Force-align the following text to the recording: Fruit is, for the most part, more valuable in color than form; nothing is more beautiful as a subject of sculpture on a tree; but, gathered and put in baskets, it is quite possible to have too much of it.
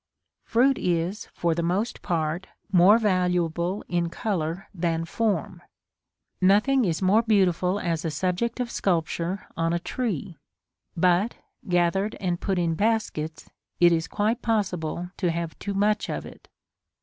Fruit 0.45 0.79
is, 0.79 1.27
for 1.27 1.53
the 1.53 1.61
most 1.61 2.01
part, 2.01 2.47
more 2.71 2.97
valuable 2.97 3.85
in 3.87 4.09
color 4.09 4.67
than 4.73 5.05
form; 5.05 5.61
nothing 6.41 6.85
is 6.85 7.03
more 7.03 7.21
beautiful 7.21 7.79
as 7.79 8.03
a 8.03 8.09
subject 8.09 8.59
of 8.59 8.71
sculpture 8.71 9.45
on 9.55 9.73
a 9.73 9.79
tree; 9.79 10.39
but, 10.97 11.35
gathered 11.69 12.15
and 12.15 12.41
put 12.41 12.57
in 12.57 12.73
baskets, 12.73 13.51
it 13.79 13.91
is 13.91 14.07
quite 14.07 14.41
possible 14.41 15.11
to 15.17 15.29
have 15.29 15.59
too 15.59 15.75
much 15.75 16.09
of 16.09 16.25
it. 16.25 16.47